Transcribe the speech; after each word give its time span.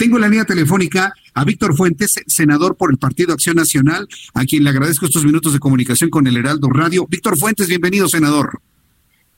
Tengo 0.00 0.18
la 0.18 0.28
línea 0.28 0.46
telefónica 0.46 1.12
a 1.34 1.44
Víctor 1.44 1.76
Fuentes, 1.76 2.14
senador 2.26 2.74
por 2.74 2.90
el 2.90 2.96
Partido 2.96 3.34
Acción 3.34 3.56
Nacional, 3.56 4.08
a 4.32 4.46
quien 4.46 4.64
le 4.64 4.70
agradezco 4.70 5.04
estos 5.04 5.26
minutos 5.26 5.52
de 5.52 5.58
comunicación 5.58 6.08
con 6.08 6.26
el 6.26 6.38
Heraldo 6.38 6.70
Radio. 6.70 7.06
Víctor 7.06 7.36
Fuentes, 7.36 7.68
bienvenido, 7.68 8.08
senador. 8.08 8.62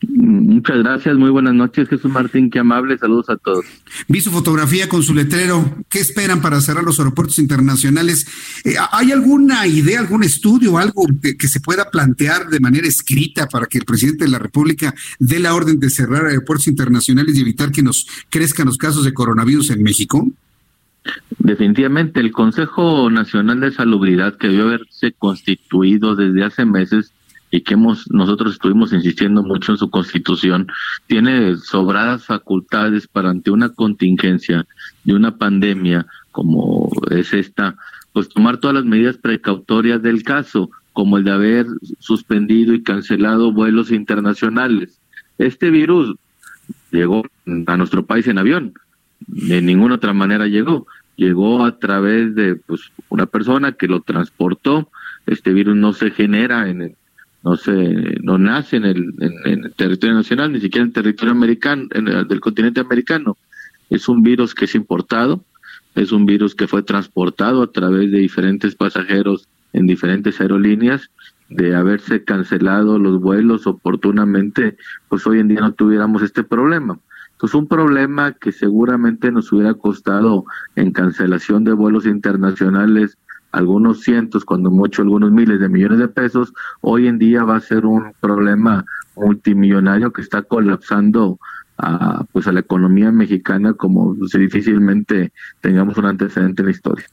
Muchas 0.06 0.78
gracias, 0.78 1.16
muy 1.16 1.30
buenas 1.30 1.54
noches, 1.54 1.88
Jesús 1.88 2.12
Martín, 2.12 2.48
qué 2.48 2.60
amable, 2.60 2.96
saludos 2.96 3.28
a 3.28 3.36
todos. 3.38 3.64
Vi 4.06 4.20
su 4.20 4.30
fotografía 4.30 4.88
con 4.88 5.02
su 5.02 5.14
letrero, 5.14 5.78
¿qué 5.88 5.98
esperan 5.98 6.40
para 6.40 6.60
cerrar 6.60 6.84
los 6.84 7.00
aeropuertos 7.00 7.40
internacionales? 7.40 8.24
Eh, 8.64 8.76
¿Hay 8.92 9.10
alguna 9.10 9.66
idea, 9.66 9.98
algún 9.98 10.22
estudio, 10.22 10.78
algo 10.78 11.08
que, 11.20 11.36
que, 11.36 11.48
se 11.48 11.58
pueda 11.58 11.90
plantear 11.90 12.48
de 12.48 12.60
manera 12.60 12.86
escrita 12.86 13.48
para 13.48 13.66
que 13.66 13.78
el 13.78 13.84
presidente 13.84 14.26
de 14.26 14.30
la 14.30 14.38
República 14.38 14.94
dé 15.18 15.40
la 15.40 15.56
orden 15.56 15.80
de 15.80 15.90
cerrar 15.90 16.26
aeropuertos 16.26 16.68
internacionales 16.68 17.36
y 17.36 17.40
evitar 17.40 17.72
que 17.72 17.82
nos 17.82 18.06
crezcan 18.30 18.66
los 18.66 18.78
casos 18.78 19.04
de 19.04 19.12
coronavirus 19.12 19.70
en 19.70 19.82
México? 19.82 20.30
Definitivamente, 21.38 22.20
el 22.20 22.30
Consejo 22.30 23.10
Nacional 23.10 23.60
de 23.60 23.72
Salubridad 23.72 24.36
que 24.36 24.48
debió 24.48 24.64
haberse 24.64 25.12
constituido 25.12 26.14
desde 26.14 26.44
hace 26.44 26.64
meses 26.64 27.12
y 27.50 27.60
que 27.60 27.74
hemos 27.74 28.10
nosotros 28.10 28.54
estuvimos 28.54 28.92
insistiendo 28.92 29.42
mucho 29.42 29.72
en 29.72 29.78
su 29.78 29.90
constitución, 29.90 30.68
tiene 31.06 31.56
sobradas 31.56 32.24
facultades 32.24 33.06
para 33.06 33.30
ante 33.30 33.50
una 33.50 33.68
contingencia 33.68 34.66
de 35.04 35.14
una 35.14 35.36
pandemia 35.36 36.06
como 36.30 36.90
es 37.10 37.34
esta, 37.34 37.76
pues 38.12 38.28
tomar 38.28 38.56
todas 38.56 38.74
las 38.74 38.84
medidas 38.84 39.18
precautorias 39.18 40.02
del 40.02 40.22
caso, 40.22 40.70
como 40.92 41.18
el 41.18 41.24
de 41.24 41.30
haber 41.30 41.66
suspendido 41.98 42.74
y 42.74 42.82
cancelado 42.82 43.52
vuelos 43.52 43.90
internacionales. 43.90 44.98
Este 45.38 45.70
virus 45.70 46.16
llegó 46.90 47.22
a 47.66 47.76
nuestro 47.76 48.04
país 48.06 48.26
en 48.28 48.38
avión, 48.38 48.72
de 49.26 49.60
ninguna 49.62 49.96
otra 49.96 50.12
manera 50.14 50.46
llegó, 50.46 50.86
llegó 51.16 51.64
a 51.64 51.78
través 51.78 52.34
de 52.34 52.56
pues 52.56 52.92
una 53.08 53.26
persona 53.26 53.72
que 53.72 53.88
lo 53.88 54.00
transportó, 54.00 54.90
este 55.26 55.52
virus 55.52 55.76
no 55.76 55.92
se 55.92 56.10
genera 56.10 56.68
en 56.68 56.82
el 56.82 56.96
no 57.44 57.56
se 57.56 58.18
no 58.22 58.38
nace 58.38 58.76
en 58.76 58.84
el, 58.84 59.14
en, 59.18 59.64
el 59.64 59.72
territorio 59.74 60.14
nacional 60.14 60.52
ni 60.52 60.60
siquiera 60.60 60.82
en 60.84 60.90
el 60.90 60.94
territorio 60.94 61.32
americano 61.32 61.88
en 61.90 62.08
el, 62.08 62.28
del 62.28 62.40
continente 62.40 62.80
americano. 62.80 63.36
Es 63.90 64.08
un 64.08 64.22
virus 64.22 64.54
que 64.54 64.66
es 64.66 64.74
importado 64.74 65.44
es 65.94 66.12
un 66.12 66.24
virus 66.24 66.54
que 66.54 66.66
fue 66.66 66.82
transportado 66.82 67.62
a 67.62 67.70
través 67.70 68.10
de 68.10 68.18
diferentes 68.18 68.74
pasajeros 68.74 69.48
en 69.72 69.86
diferentes 69.86 70.40
aerolíneas 70.40 71.10
de 71.48 71.74
haberse 71.74 72.24
cancelado 72.24 72.98
los 72.98 73.20
vuelos 73.20 73.66
oportunamente 73.66 74.76
pues 75.08 75.26
hoy 75.26 75.40
en 75.40 75.48
día 75.48 75.60
no 75.60 75.72
tuviéramos 75.72 76.22
este 76.22 76.44
problema 76.44 76.98
entonces 77.42 77.58
un 77.58 77.66
problema 77.66 78.30
que 78.34 78.52
seguramente 78.52 79.32
nos 79.32 79.50
hubiera 79.50 79.74
costado 79.74 80.44
en 80.76 80.92
cancelación 80.92 81.64
de 81.64 81.72
vuelos 81.72 82.06
internacionales 82.06 83.18
algunos 83.50 84.02
cientos, 84.02 84.44
cuando 84.44 84.70
mucho 84.70 85.02
algunos 85.02 85.32
miles 85.32 85.58
de 85.58 85.68
millones 85.68 85.98
de 85.98 86.06
pesos, 86.06 86.54
hoy 86.82 87.08
en 87.08 87.18
día 87.18 87.42
va 87.42 87.56
a 87.56 87.60
ser 87.60 87.84
un 87.84 88.12
problema 88.20 88.84
multimillonario 89.16 90.12
que 90.12 90.22
está 90.22 90.42
colapsando 90.42 91.40
a, 91.78 92.22
pues 92.30 92.46
a 92.46 92.52
la 92.52 92.60
economía 92.60 93.10
mexicana 93.10 93.74
como 93.74 94.14
si 94.28 94.38
difícilmente 94.38 95.32
tengamos 95.60 95.98
un 95.98 96.06
antecedente 96.06 96.62
en 96.62 96.66
la 96.66 96.72
historia. 96.72 97.06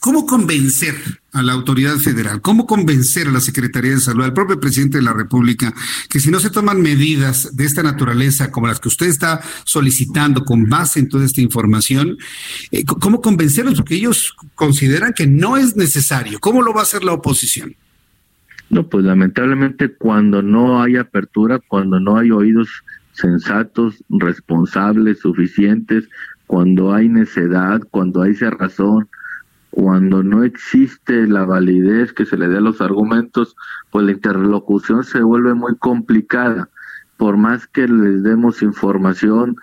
¿Cómo 0.00 0.24
convencer 0.24 0.94
a 1.32 1.42
la 1.42 1.52
autoridad 1.52 1.96
federal? 1.96 2.40
¿Cómo 2.40 2.66
convencer 2.66 3.28
a 3.28 3.32
la 3.32 3.40
Secretaría 3.40 3.90
de 3.90 4.00
Salud, 4.00 4.24
al 4.24 4.32
propio 4.32 4.58
presidente 4.58 4.96
de 4.96 5.04
la 5.04 5.12
República, 5.12 5.74
que 6.08 6.20
si 6.20 6.30
no 6.30 6.40
se 6.40 6.48
toman 6.48 6.80
medidas 6.80 7.54
de 7.54 7.66
esta 7.66 7.82
naturaleza 7.82 8.50
como 8.50 8.66
las 8.66 8.80
que 8.80 8.88
usted 8.88 9.06
está 9.06 9.42
solicitando 9.64 10.44
con 10.44 10.70
base 10.70 11.00
en 11.00 11.08
toda 11.10 11.26
esta 11.26 11.42
información, 11.42 12.16
eh, 12.70 12.84
¿cómo 12.84 13.20
convencerlos? 13.20 13.74
Porque 13.76 13.96
ellos 13.96 14.34
consideran 14.54 15.12
que 15.12 15.26
no 15.26 15.58
es 15.58 15.76
necesario. 15.76 16.40
¿Cómo 16.40 16.62
lo 16.62 16.72
va 16.72 16.80
a 16.80 16.84
hacer 16.84 17.04
la 17.04 17.12
oposición? 17.12 17.76
No, 18.70 18.88
pues 18.88 19.04
lamentablemente 19.04 19.92
cuando 19.92 20.40
no 20.40 20.82
hay 20.82 20.96
apertura, 20.96 21.58
cuando 21.58 22.00
no 22.00 22.16
hay 22.16 22.30
oídos 22.30 22.68
sensatos, 23.12 24.02
responsables, 24.08 25.20
suficientes, 25.20 26.08
cuando 26.46 26.94
hay 26.94 27.10
necedad, 27.10 27.82
cuando 27.90 28.22
hay 28.22 28.34
cerrazón, 28.34 29.08
cuando 29.72 30.22
no 30.22 30.44
existe 30.44 31.26
la 31.26 31.44
validez 31.46 32.12
que 32.12 32.26
se 32.26 32.36
le 32.36 32.48
dé 32.48 32.58
a 32.58 32.60
los 32.60 32.82
argumentos, 32.82 33.56
pues 33.90 34.04
la 34.04 34.12
interlocución 34.12 35.02
se 35.02 35.22
vuelve 35.22 35.54
muy 35.54 35.76
complicada. 35.76 36.68
Por 37.16 37.38
más 37.38 37.66
que 37.68 37.88
les 37.88 38.22
demos 38.22 38.60
información 38.60 39.56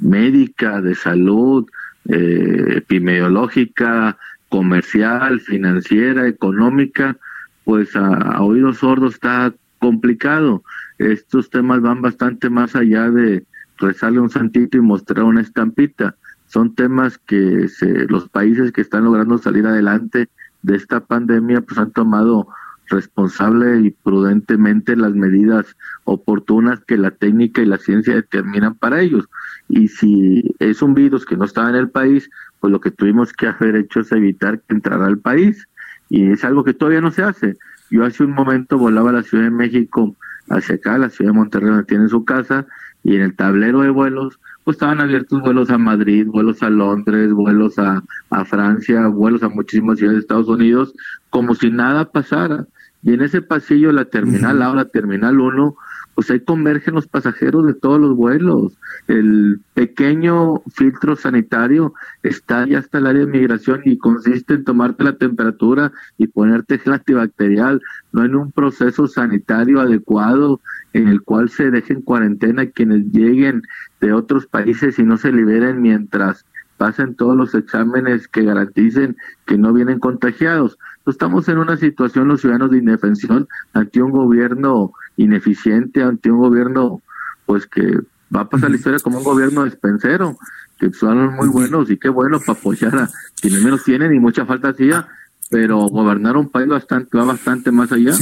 médica, 0.00 0.80
de 0.80 0.96
salud, 0.96 1.64
epidemiológica, 2.06 4.18
comercial, 4.48 5.38
financiera, 5.38 6.26
económica, 6.26 7.16
pues 7.62 7.94
a, 7.94 8.08
a 8.08 8.42
oídos 8.42 8.78
sordos 8.78 9.14
está 9.14 9.54
complicado. 9.78 10.64
Estos 10.98 11.50
temas 11.50 11.82
van 11.82 12.02
bastante 12.02 12.50
más 12.50 12.74
allá 12.74 13.12
de 13.12 13.44
rezarle 13.78 14.18
un 14.18 14.30
santito 14.30 14.76
y 14.76 14.80
mostrar 14.80 15.22
una 15.22 15.40
estampita 15.40 16.16
son 16.52 16.74
temas 16.74 17.16
que 17.16 17.66
se, 17.68 18.06
los 18.08 18.28
países 18.28 18.72
que 18.72 18.82
están 18.82 19.04
logrando 19.04 19.38
salir 19.38 19.66
adelante 19.66 20.28
de 20.60 20.76
esta 20.76 21.00
pandemia 21.00 21.62
pues 21.62 21.78
han 21.78 21.92
tomado 21.92 22.46
responsable 22.88 23.80
y 23.80 23.90
prudentemente 23.90 24.94
las 24.94 25.14
medidas 25.14 25.76
oportunas 26.04 26.80
que 26.84 26.98
la 26.98 27.10
técnica 27.10 27.62
y 27.62 27.66
la 27.66 27.78
ciencia 27.78 28.14
determinan 28.14 28.74
para 28.74 29.00
ellos. 29.00 29.30
Y 29.70 29.88
si 29.88 30.54
es 30.58 30.82
un 30.82 30.92
virus 30.92 31.24
que 31.24 31.38
no 31.38 31.46
estaba 31.46 31.70
en 31.70 31.76
el 31.76 31.88
país, 31.88 32.28
pues 32.60 32.70
lo 32.70 32.80
que 32.80 32.90
tuvimos 32.90 33.32
que 33.32 33.46
haber 33.46 33.76
hecho 33.76 34.00
es 34.00 34.12
evitar 34.12 34.60
que 34.60 34.74
entrara 34.74 35.06
al 35.06 35.18
país. 35.18 35.66
Y 36.10 36.30
es 36.30 36.44
algo 36.44 36.64
que 36.64 36.74
todavía 36.74 37.00
no 37.00 37.12
se 37.12 37.22
hace. 37.22 37.56
Yo 37.90 38.04
hace 38.04 38.24
un 38.24 38.32
momento 38.32 38.76
volaba 38.76 39.08
a 39.08 39.14
la 39.14 39.22
Ciudad 39.22 39.44
de 39.44 39.50
México 39.50 40.14
hacia 40.50 40.74
acá, 40.74 40.98
la 40.98 41.08
Ciudad 41.08 41.32
de 41.32 41.38
Monterrey, 41.38 41.70
donde 41.70 41.84
tiene 41.84 42.08
su 42.08 42.26
casa, 42.26 42.66
y 43.04 43.16
en 43.16 43.22
el 43.22 43.36
tablero 43.36 43.80
de 43.80 43.90
vuelos 43.90 44.38
pues 44.64 44.76
estaban 44.76 45.00
abiertos 45.00 45.40
vuelos 45.40 45.70
a 45.70 45.78
Madrid, 45.78 46.26
vuelos 46.26 46.62
a 46.62 46.70
Londres, 46.70 47.32
vuelos 47.32 47.78
a, 47.78 48.02
a 48.30 48.44
Francia, 48.44 49.08
vuelos 49.08 49.42
a 49.42 49.48
muchísimas 49.48 49.98
ciudades 49.98 50.18
de 50.18 50.20
Estados 50.20 50.48
Unidos, 50.48 50.94
como 51.30 51.54
si 51.54 51.70
nada 51.70 52.04
pasara. 52.04 52.66
Y 53.02 53.14
en 53.14 53.22
ese 53.22 53.42
pasillo, 53.42 53.90
la 53.92 54.04
terminal 54.04 54.62
A 54.62 54.74
la 54.74 54.84
terminal 54.84 55.40
1, 55.40 55.76
pues 56.14 56.30
ahí 56.30 56.40
convergen 56.40 56.94
los 56.94 57.08
pasajeros 57.08 57.66
de 57.66 57.74
todos 57.74 58.00
los 58.00 58.14
vuelos. 58.14 58.78
El 59.08 59.60
pequeño 59.74 60.62
filtro 60.72 61.16
sanitario 61.16 61.94
está 62.22 62.66
ya 62.66 62.78
hasta 62.78 62.98
el 62.98 63.06
área 63.06 63.24
de 63.24 63.32
migración 63.32 63.80
y 63.84 63.98
consiste 63.98 64.54
en 64.54 64.64
tomarte 64.64 65.04
la 65.04 65.16
temperatura 65.16 65.92
y 66.18 66.26
ponerte 66.26 66.78
gel 66.78 66.92
antibacterial, 66.92 67.80
no 68.12 68.24
en 68.24 68.36
un 68.36 68.52
proceso 68.52 69.08
sanitario 69.08 69.80
adecuado 69.80 70.60
en 70.92 71.08
el 71.08 71.22
cual 71.22 71.48
se 71.48 71.70
dejen 71.70 72.02
cuarentena 72.02 72.66
quienes 72.66 73.06
lleguen 73.12 73.62
de 74.00 74.12
otros 74.12 74.46
países 74.46 74.98
y 74.98 75.02
no 75.02 75.16
se 75.16 75.32
liberen 75.32 75.80
mientras 75.80 76.44
pasen 76.76 77.14
todos 77.14 77.36
los 77.36 77.54
exámenes 77.54 78.26
que 78.26 78.42
garanticen 78.42 79.16
que 79.46 79.56
no 79.56 79.72
vienen 79.72 80.00
contagiados. 80.00 80.78
Estamos 81.06 81.48
en 81.48 81.58
una 81.58 81.76
situación 81.76 82.28
los 82.28 82.40
ciudadanos 82.40 82.70
de 82.70 82.78
indefensión 82.78 83.48
ante 83.72 84.00
un 84.02 84.12
gobierno 84.12 84.92
ineficiente, 85.16 86.02
ante 86.02 86.30
un 86.30 86.38
gobierno 86.38 87.00
pues 87.44 87.66
que 87.66 87.98
va 88.34 88.42
a 88.42 88.48
pasar 88.48 88.70
la 88.70 88.76
historia 88.76 88.98
como 89.00 89.18
un 89.18 89.24
gobierno 89.24 89.64
despensero, 89.64 90.38
que 90.78 90.90
son 90.92 91.34
muy 91.34 91.48
buenos 91.48 91.90
y 91.90 91.96
qué 91.96 92.08
bueno 92.08 92.40
para 92.40 92.58
apoyar 92.58 92.96
a 92.96 93.10
quienes 93.40 93.62
menos 93.62 93.84
tienen 93.84 94.14
y 94.14 94.20
mucha 94.20 94.46
falta 94.46 94.68
hacía, 94.68 95.08
pero 95.52 95.86
gobernar 95.88 96.38
un 96.38 96.48
país 96.48 96.66
bastante 96.66 97.18
va 97.18 97.24
bastante 97.24 97.70
más 97.70 97.92
allá. 97.92 98.16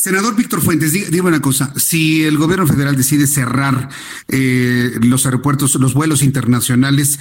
Senador 0.00 0.34
Víctor 0.34 0.60
Fuentes, 0.60 0.90
dígame 0.90 1.28
una 1.28 1.40
cosa, 1.40 1.72
si 1.76 2.24
el 2.24 2.36
gobierno 2.36 2.66
federal 2.66 2.96
decide 2.96 3.28
cerrar 3.28 3.88
eh, 4.26 4.90
los 5.00 5.24
aeropuertos, 5.24 5.76
los 5.76 5.94
vuelos 5.94 6.24
internacionales, 6.24 7.20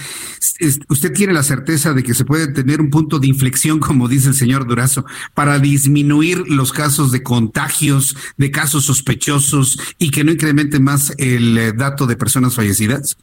¿usted 0.89 1.13
tiene 1.13 1.33
la 1.33 1.43
certeza 1.43 1.93
de 1.93 2.01
que 2.01 2.15
se 2.15 2.25
puede 2.25 2.47
tener 2.47 2.81
un 2.81 2.89
punto 2.89 3.19
de 3.19 3.27
inflexión, 3.27 3.79
como 3.79 4.07
dice 4.07 4.29
el 4.29 4.33
señor 4.33 4.67
Durazo, 4.67 5.05
para 5.35 5.59
disminuir 5.59 6.39
los 6.47 6.73
casos 6.73 7.11
de 7.11 7.21
contagios, 7.21 8.17
de 8.37 8.49
casos 8.49 8.85
sospechosos 8.85 9.79
y 9.99 10.09
que 10.09 10.23
no 10.23 10.31
incremente 10.31 10.79
más 10.79 11.13
el 11.19 11.55
eh, 11.59 11.73
dato 11.73 12.07
de 12.07 12.15
personas 12.15 12.55
fallecidas? 12.55 13.17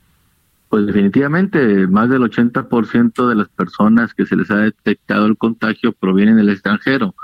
Pues 0.70 0.87
definitivamente 0.87 1.88
más 1.88 2.08
del 2.08 2.22
80% 2.22 3.28
de 3.28 3.34
las 3.34 3.49
personas 3.49 4.14
que 4.14 4.25
se 4.25 4.37
les 4.37 4.50
ha 4.52 4.58
detectado 4.58 5.26
el 5.26 5.37
contagio 5.37 5.93
provienen 5.93 6.37
del 6.37 6.49
extranjero 6.49 7.14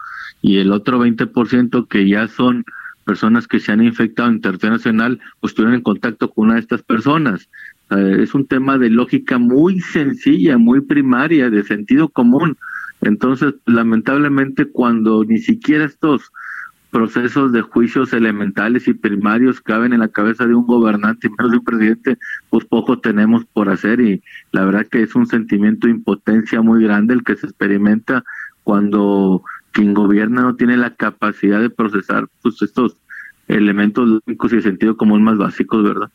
y 0.43 0.59
el 0.59 0.73
otro 0.73 0.99
20% 0.99 1.87
que 1.87 2.09
ya 2.09 2.27
son 2.27 2.65
personas 3.05 3.47
que 3.47 3.61
se 3.61 3.71
han 3.71 3.85
infectado 3.85 4.29
en 4.29 4.41
territorio 4.41 4.77
nacional, 4.77 5.21
pues 5.41 5.53
estuvieron 5.53 5.77
en 5.77 5.83
contacto 5.83 6.29
con 6.29 6.47
una 6.47 6.55
de 6.55 6.61
estas 6.61 6.83
personas. 6.83 7.49
es 7.91 8.35
un 8.35 8.47
tema 8.47 8.79
de 8.79 8.91
lógica 8.91 9.39
muy 9.39 9.79
sencilla, 9.81 10.59
muy 10.59 10.81
primaria, 10.81 11.49
de 11.49 11.63
sentido 11.63 12.09
común. 12.09 12.57
Entonces, 13.01 13.55
lamentablemente, 13.65 14.67
cuando 14.67 15.25
ni 15.25 15.39
siquiera 15.39 15.85
estos 15.85 16.33
procesos 16.97 17.53
de 17.53 17.61
juicios 17.61 18.15
elementales 18.15 18.89
y 18.89 18.95
primarios 18.95 19.61
caben 19.61 19.93
en 19.93 20.01
la 20.01 20.09
cabeza 20.09 20.47
de 20.47 20.55
un 20.55 20.67
gobernante 20.67 21.27
y 21.27 21.31
menos 21.31 21.51
de 21.51 21.59
un 21.59 21.65
presidente, 21.65 22.19
pues 22.49 22.65
poco 22.65 23.01
tenemos 23.01 23.45
por 23.45 23.69
hacer 23.69 24.01
y 24.01 24.23
la 24.51 24.65
verdad 24.65 24.87
que 24.91 25.03
es 25.03 25.15
un 25.15 25.27
sentimiento 25.27 25.87
de 25.87 25.93
impotencia 25.93 26.63
muy 26.63 26.83
grande 26.83 27.13
el 27.13 27.23
que 27.23 27.37
se 27.37 27.49
experimenta 27.49 28.25
cuando 28.65 29.43
quien 29.73 29.93
gobierna 29.93 30.41
no 30.41 30.57
tiene 30.57 30.79
la 30.79 30.95
capacidad 30.95 31.61
de 31.61 31.69
procesar 31.69 32.29
pues 32.41 32.63
estos 32.63 32.97
elementos 33.47 34.09
lógicos 34.09 34.55
y 34.55 34.57
de 34.57 34.63
sentido 34.63 34.97
común 34.97 35.23
más 35.23 35.37
básicos, 35.37 35.85
¿verdad? 35.85 36.11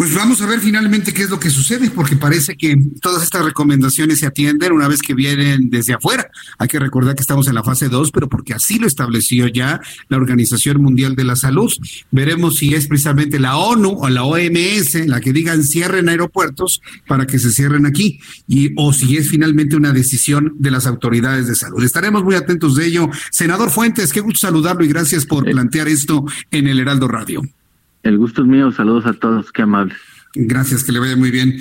Pues 0.00 0.14
vamos 0.14 0.40
a 0.40 0.46
ver 0.46 0.60
finalmente 0.60 1.12
qué 1.12 1.24
es 1.24 1.28
lo 1.28 1.38
que 1.38 1.50
sucede, 1.50 1.90
porque 1.90 2.16
parece 2.16 2.56
que 2.56 2.74
todas 3.02 3.22
estas 3.22 3.44
recomendaciones 3.44 4.20
se 4.20 4.26
atienden 4.26 4.72
una 4.72 4.88
vez 4.88 5.02
que 5.02 5.12
vienen 5.12 5.68
desde 5.68 5.92
afuera. 5.92 6.30
Hay 6.56 6.68
que 6.68 6.78
recordar 6.78 7.14
que 7.14 7.20
estamos 7.20 7.48
en 7.48 7.54
la 7.54 7.62
fase 7.62 7.90
2, 7.90 8.10
pero 8.10 8.26
porque 8.26 8.54
así 8.54 8.78
lo 8.78 8.86
estableció 8.86 9.46
ya 9.46 9.78
la 10.08 10.16
Organización 10.16 10.80
Mundial 10.80 11.16
de 11.16 11.24
la 11.24 11.36
Salud. 11.36 11.70
Veremos 12.10 12.56
si 12.56 12.72
es 12.72 12.86
precisamente 12.86 13.38
la 13.38 13.58
ONU 13.58 13.90
o 13.90 14.08
la 14.08 14.24
OMS 14.24 15.06
la 15.06 15.20
que 15.20 15.34
digan 15.34 15.64
cierren 15.64 16.08
aeropuertos 16.08 16.80
para 17.06 17.26
que 17.26 17.38
se 17.38 17.50
cierren 17.50 17.84
aquí, 17.84 18.20
y 18.48 18.72
o 18.76 18.94
si 18.94 19.18
es 19.18 19.28
finalmente 19.28 19.76
una 19.76 19.92
decisión 19.92 20.54
de 20.58 20.70
las 20.70 20.86
autoridades 20.86 21.46
de 21.46 21.56
salud. 21.56 21.84
Estaremos 21.84 22.24
muy 22.24 22.36
atentos 22.36 22.74
de 22.74 22.86
ello. 22.86 23.10
Senador 23.30 23.70
Fuentes, 23.70 24.14
qué 24.14 24.20
gusto 24.20 24.46
saludarlo 24.46 24.82
y 24.82 24.88
gracias 24.88 25.26
por 25.26 25.44
plantear 25.44 25.88
esto 25.88 26.24
en 26.50 26.68
el 26.68 26.80
Heraldo 26.80 27.06
Radio. 27.06 27.42
El 28.02 28.18
gusto 28.18 28.42
es 28.42 28.48
mío, 28.48 28.72
saludos 28.72 29.06
a 29.06 29.12
todos, 29.12 29.52
qué 29.52 29.62
amables. 29.62 29.98
Gracias, 30.34 30.84
que 30.84 30.92
le 30.92 31.00
vaya 31.00 31.16
muy 31.16 31.30
bien. 31.30 31.60